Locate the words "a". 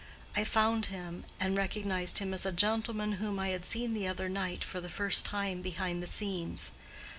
2.43-2.51